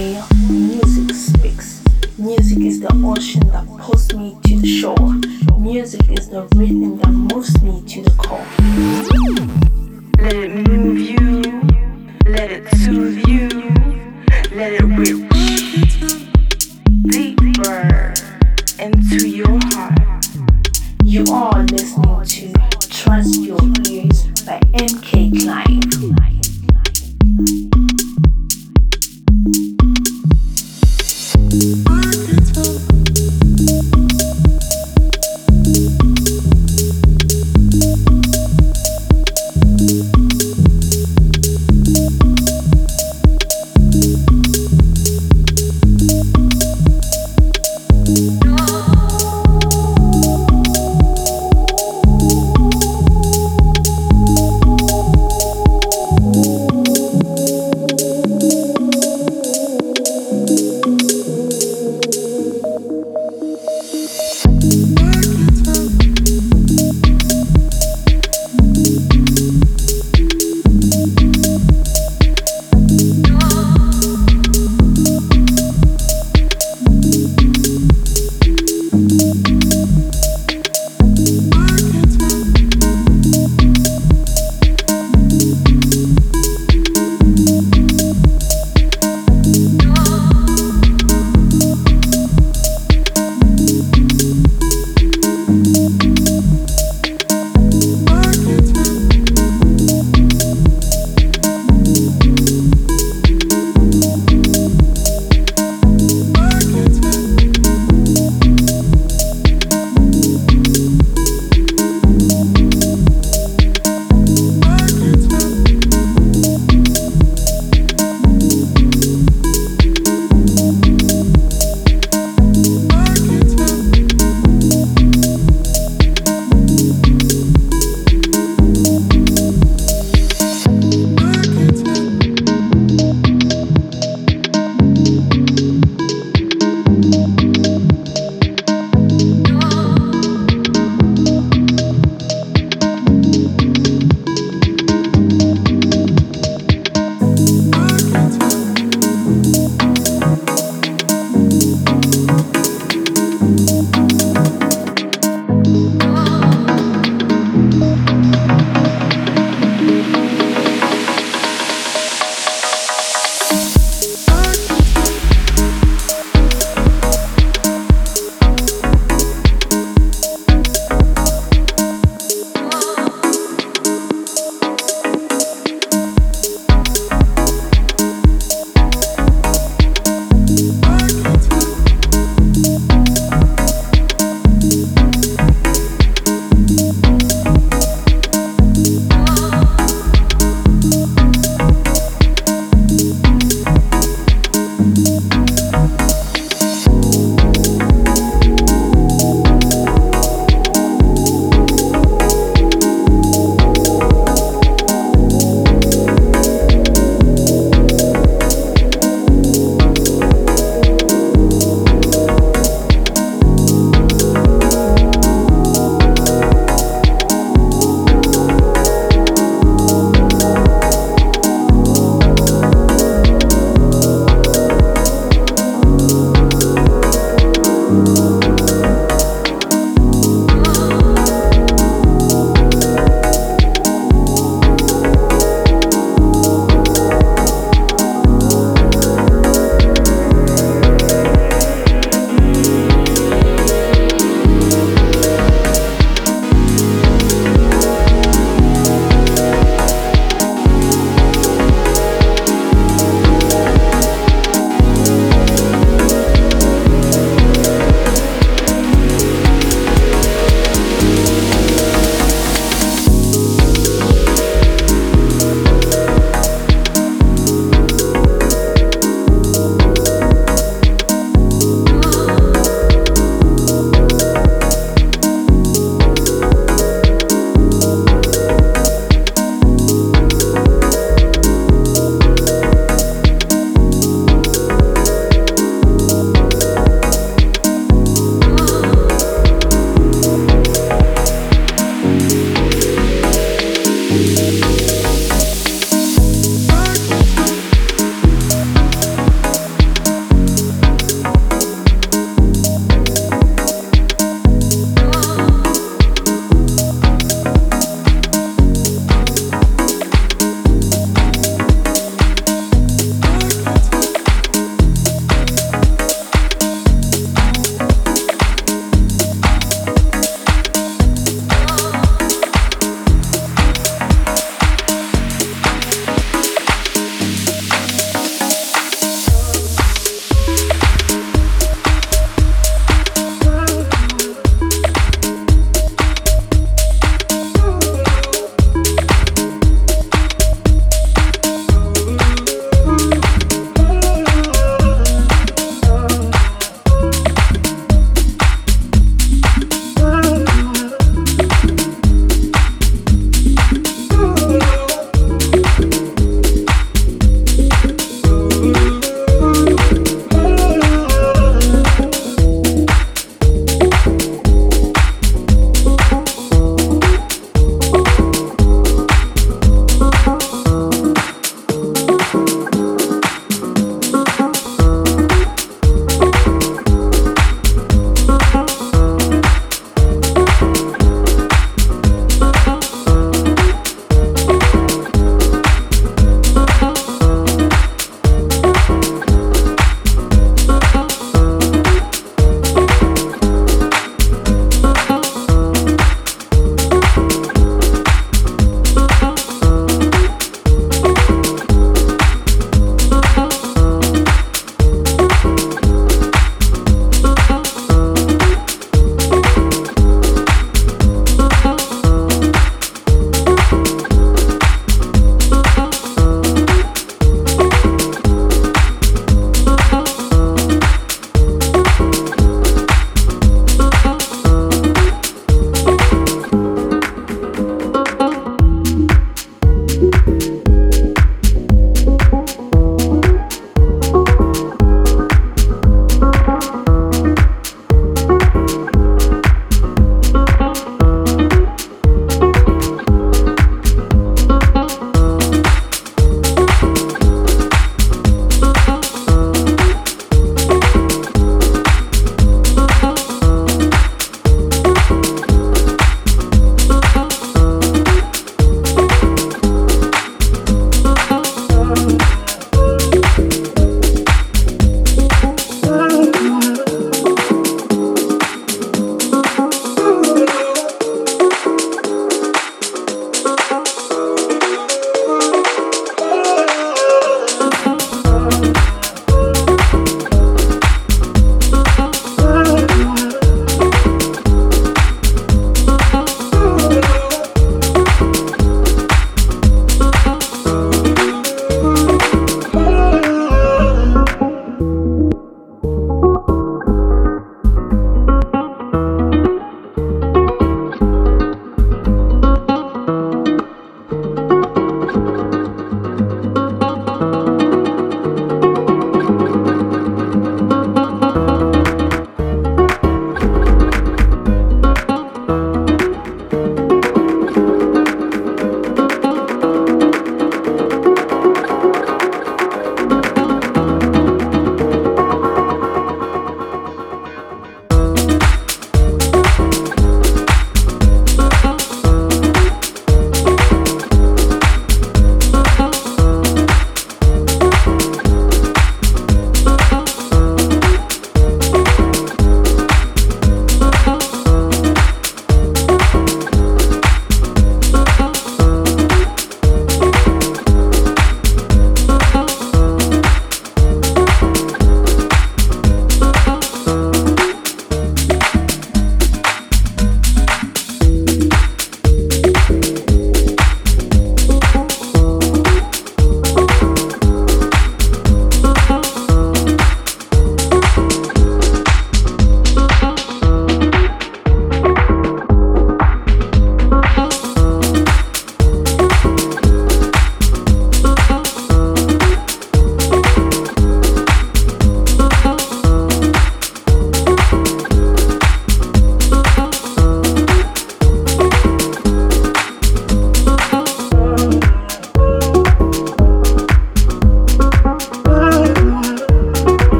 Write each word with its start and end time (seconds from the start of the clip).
music 0.00 1.14
speaks. 1.14 1.82
Music 2.16 2.58
is 2.58 2.80
the 2.80 2.90
ocean 3.04 3.46
that 3.48 3.66
pulls 3.78 4.12
me 4.14 4.34
to 4.44 4.56
the 4.58 4.66
shore. 4.66 5.12
Music 5.58 6.08
is 6.10 6.30
the 6.30 6.42
rhythm 6.56 6.96
that 6.98 7.10
moves 7.10 7.60
me 7.62 7.82
to 7.86 8.02
the 8.02 8.10
core. 8.16 8.46
Let 10.22 10.34
it 10.36 10.68
move 10.68 10.98
you, 10.98 11.42
let 12.24 12.50
it 12.50 12.66
soothe 12.76 13.28
you, 13.28 13.29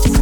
to 0.00 0.21